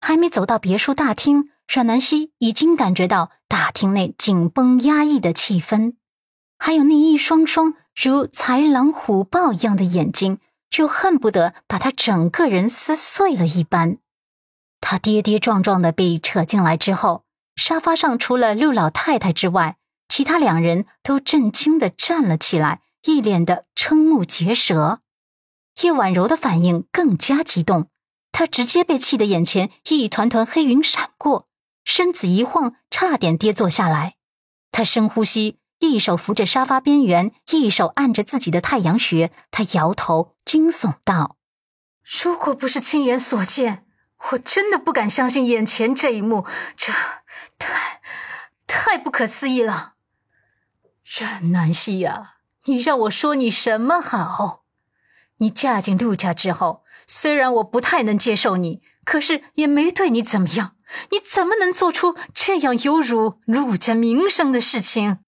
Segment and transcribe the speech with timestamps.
[0.00, 5.94] 还没走到别墅大厅，阮南希已经感觉到大厅内紧绷压抑的气氛，
[6.58, 10.38] 还有那一双双如豺狼虎豹一样的眼睛，
[10.70, 13.98] 就恨不得把他整个人撕碎了一般。
[14.80, 17.24] 他跌跌撞撞的被扯进来之后，
[17.56, 19.76] 沙发上除了六老太太之外，
[20.08, 25.00] 其他两人都震惊的站了起来，一脸的瞠目结舌。
[25.82, 27.88] 叶婉柔的反应更加激动，
[28.38, 31.48] 他直接被气得眼前一团团黑云闪过，
[31.82, 34.14] 身子一晃，差点跌坐下来。
[34.70, 39.32] 他深呼吸，一手扶着沙发边缘，一手按着自己的太阳穴。
[39.50, 41.34] 他摇头，惊悚道
[42.22, 43.84] ：“如果不是亲眼所见，
[44.30, 46.92] 我真的不敢相信眼前这一幕，这
[47.58, 48.00] 太
[48.68, 49.94] 太不可思议了。”
[51.02, 52.34] 冉南希呀，
[52.66, 54.62] 你让我说你什么好？
[55.38, 60.74] 你嫁进陆家之后，虽然我不太能接受你，可是也没对你怎么样。
[61.10, 65.18] 你怎么能做出这样有辱陆家名声的事情？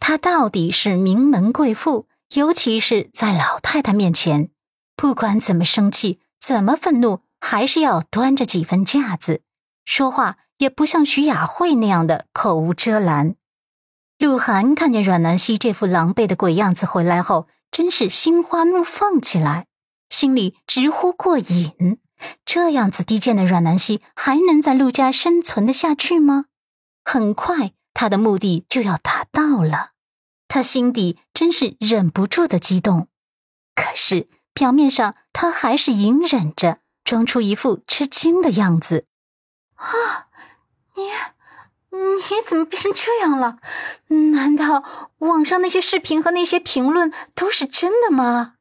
[0.00, 4.48] 她到底是名门贵妇，尤其是在老太太面前，
[4.96, 9.42] 不管怎么生气、怎么愤怒，还是要端着几分架子，
[9.84, 13.36] 说话也不像徐雅慧那样的口无遮拦。
[14.18, 17.46] 鹿晗看见阮南希这副狼狈的鬼样子回来后。
[17.74, 19.66] 真是心花怒放起来，
[20.08, 21.98] 心里直呼过瘾。
[22.44, 26.44] 这样子低贱的阮南希还能在陆家生存的下去吗？
[27.04, 29.90] 很快，他的目的就要达到了。
[30.46, 33.08] 他心底真是忍不住的激动，
[33.74, 39.08] 可是表面上他还是隐忍着，装出一副吃惊的样子。
[39.74, 40.28] 啊，
[40.94, 41.10] 你。
[41.94, 43.58] 你怎么变成这样了？
[44.32, 44.82] 难道
[45.18, 48.54] 网上那些视频和那些评论都是真的吗？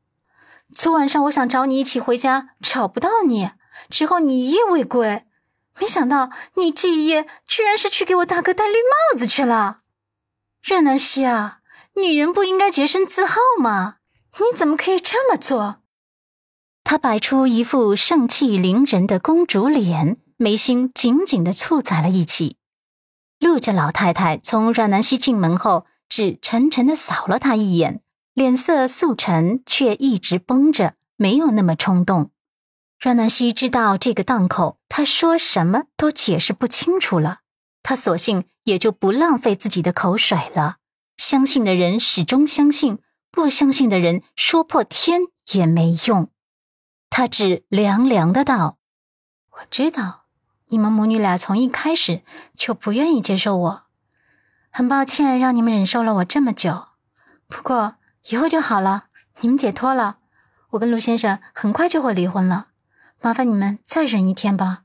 [0.73, 3.51] 昨晚上我想找你一起回家，找不到你，
[3.89, 5.25] 之后你一夜未归，
[5.79, 9.79] 没想到你这一夜居然是去给我大哥戴绿帽子去了。
[10.61, 11.59] 任南希啊，
[11.95, 13.97] 女人不应该洁身自好吗？
[14.37, 15.81] 你怎么可以这么做？
[16.83, 22.57] 她摆出一副盛气凌人的公主脸，眉心紧紧的蹙在了一起。
[23.43, 28.01] 陆家老太太从阮南希进门后，只沉沉的扫了他一眼，
[28.33, 32.31] 脸色素沉，却一直绷着，没有那么冲动。
[33.01, 37.39] 阮南希知道这个档口，他说什么都解释不清楚了，
[37.83, 40.77] 他索性也就不浪费自己的口水了。
[41.17, 42.99] 相信的人始终相信，
[43.29, 45.19] 不相信的人说破天
[45.51, 46.31] 也没用。
[47.09, 48.77] 他只凉凉的道
[49.51, 50.21] ：“我知道。”
[50.73, 52.23] 你们母女俩从一开始
[52.57, 53.83] 就不愿意接受我，
[54.71, 56.87] 很抱歉让你们忍受了我这么久。
[57.47, 57.97] 不过
[58.29, 59.05] 以后就好了，
[59.41, 60.17] 你们解脱了，
[60.71, 62.69] 我跟陆先生很快就会离婚了。
[63.21, 64.81] 麻烦你们再忍一天吧。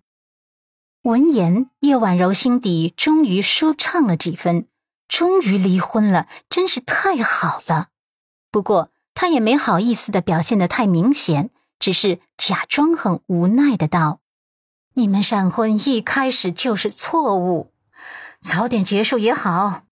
[1.04, 4.66] 闻言，叶婉柔心底终于舒畅了几分，
[5.08, 7.88] 终于离婚了，真是太好了。
[8.50, 14.20] 不过她也没好意思的表现的太明显，只是假装很无奈的道。
[14.98, 17.70] 你们闪婚一开始就是错误，
[18.40, 19.82] 早点结束也好。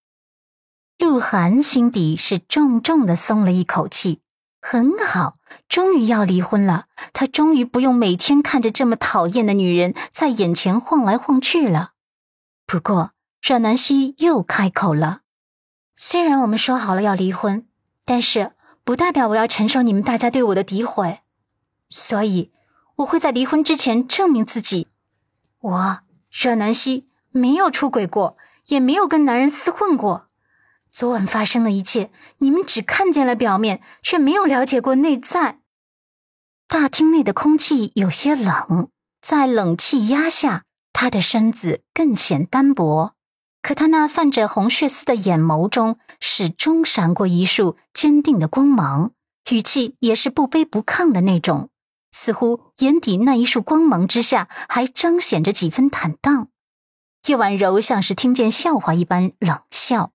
[0.99, 4.19] 鹿晗心底是重重的松了一口气，
[4.61, 5.37] 很好，
[5.69, 11.93] 终于要离婚了，他终于不用每天看着这么讨厌的女人在眼前晃来晃去了。
[12.67, 15.21] 不过，阮南希又开口了
[15.95, 17.65] ：“虽然我们说好了要离婚，
[18.05, 21.21] 但是不代表我要承受你们大家对我的诋毁，
[21.89, 22.51] 所以
[22.97, 24.89] 我会在离婚之前证明自己。”
[25.61, 26.01] 我
[26.31, 28.37] 阮南希没有出轨过，
[28.67, 30.29] 也没有跟男人厮混过。
[30.91, 35.61] 昨晚发生的一切，你们只看见了表面，却没有了解过内在。
[36.69, 38.89] 大厅内的空气有些冷，
[39.21, 43.13] 在冷气压下，他的身子更显单薄。
[43.63, 49.11] 可他那泛着红血丝的眼眸中，始终闪过一束坚定的光芒，
[49.51, 51.71] 语气也是不卑不亢的那种。
[52.19, 56.49] 似乎眼底那一束光芒之下，还彰显着几分坦荡。
[57.27, 60.13] 叶婉柔像是听见笑话一般冷笑：“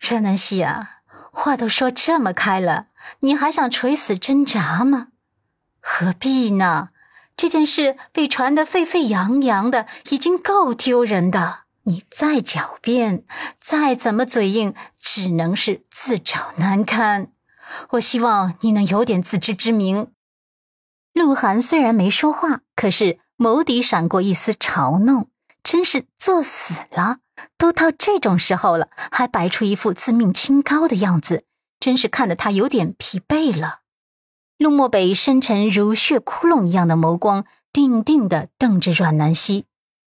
[0.00, 2.88] 任南希啊，话都说这么开了，
[3.20, 5.08] 你还想垂死挣扎吗？
[5.80, 6.88] 何必呢？
[7.36, 11.60] 这件事被传得沸沸扬扬的，已经够丢人的。
[11.84, 13.22] 你再狡辩，
[13.60, 17.30] 再怎么嘴硬，只能是自找难堪。”
[17.90, 20.12] 我希望你能有点自知之明。
[21.12, 25.28] 鹿晗虽然没说话，可是眸底闪过一丝嘲弄，
[25.62, 27.18] 真是作死了！
[27.56, 31.44] 都到这种时候了，还摆出一副自命清高的样子，
[31.80, 33.80] 真是看得他有点疲惫了。
[34.58, 39.64] 陆漠北深沉如血窟窿一样的眸光，定定的瞪着阮南希，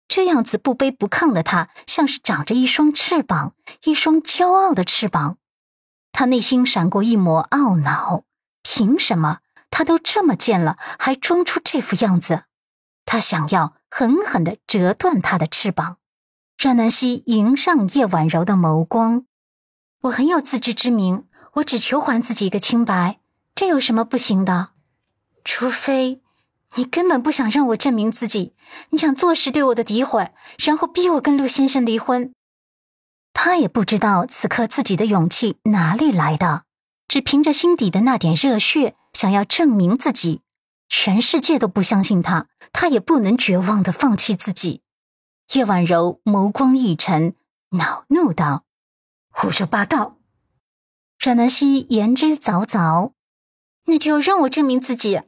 [0.08, 3.56] 这样子不卑不亢的他，像是长着一双翅膀，
[3.86, 5.38] 一双骄傲的翅膀。
[6.14, 8.24] 他内心闪过一抹懊恼：
[8.62, 9.40] 凭什么
[9.70, 12.44] 他都这么贱了，还装出这副样子？
[13.06, 15.98] 他想要狠狠的折断他的翅膀。
[16.58, 19.26] 阮南希迎上叶婉柔的眸光
[20.04, 21.26] ：“我很有自知之明，
[21.56, 23.20] 我只求还自己一个清白，
[23.54, 24.70] 这有什么不行的？
[25.44, 26.22] 除非……”
[26.76, 28.56] 你根本不想让我证明自己，
[28.90, 32.34] 你想坐实对我的诋毁，然后逼我跟陆先生离婚。
[33.34, 36.64] 他也不知道此刻自己的勇气哪里来的，
[37.08, 40.42] 只凭着心底的那点热血，想要证明自己。
[40.88, 44.82] 全世界都不相信他，他也不能绝望的放弃自己。
[45.54, 47.36] 叶婉柔眸光一沉，
[47.72, 48.64] 恼怒道
[49.30, 50.18] ：“胡说八道！”
[51.20, 53.14] 阮南希言之凿凿
[53.86, 55.22] ：“那就让我证明自己。”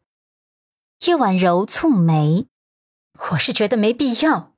[1.06, 2.48] 叶婉柔蹙眉
[3.32, 4.54] ：“我是觉得没必要。”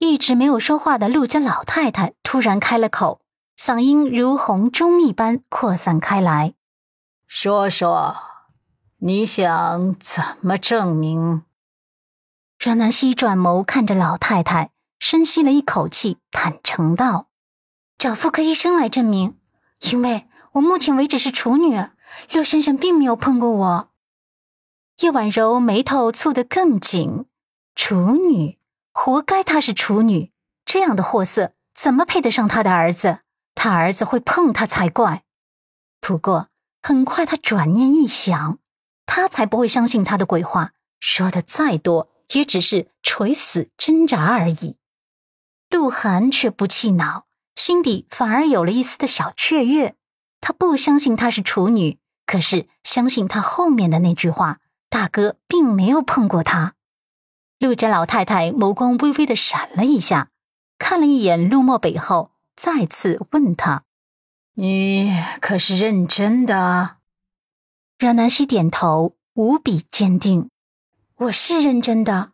[0.00, 3.20] 一直没有说话的陆家老太太突然开了口，
[3.58, 6.54] 嗓音如洪钟一般扩散开来
[7.28, 8.16] ：“说说，
[9.00, 11.42] 你想怎么证明？”
[12.58, 17.28] 阮南希转眸看着老太太，深吸了一口气，坦诚道
[17.98, 19.36] ：“找妇科医生来证明，
[19.90, 21.78] 因为我目前为止是处女，
[22.32, 23.90] 陆先生并没有碰过我。”
[25.00, 27.26] 叶婉柔眉头蹙得更紧，
[27.74, 28.58] 处女，
[28.92, 30.32] 活该她是处女，
[30.64, 33.20] 这样的货色怎么配得上他的儿子？
[33.54, 35.24] 他儿子会碰她才怪。
[36.00, 36.48] 不过
[36.82, 38.58] 很快，他转念一想，
[39.06, 44.78] 他才不会相信他的鬼话，说的再多也只是垂死挣扎而已。
[45.68, 49.94] 鹿晗却不气恼，心底反而有了一丝的小雀跃。
[50.40, 54.58] 他不相信她是处女，可是相信他后面的那句话。
[54.88, 56.74] 大哥并没有碰过她。
[57.60, 60.30] 陆家老太太眸光微微的闪了一下，
[60.78, 63.84] 看了一眼陆漠北后，再次问他
[64.56, 65.12] ：“你
[65.42, 66.96] 可是认真的？”
[68.00, 70.48] 阮南希点头，无比坚定
[71.16, 72.32] ：“我是认真的。”